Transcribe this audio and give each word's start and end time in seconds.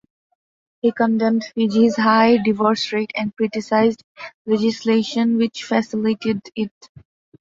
He 0.81 0.91
condemned 0.91 1.43
Fiji's 1.43 1.95
high 1.95 2.37
divorce 2.37 2.91
rate, 2.91 3.11
and 3.15 3.35
criticized 3.35 4.03
legislation 4.47 5.37
which 5.37 5.63
facilitated 5.63 6.41
it. 6.55 6.71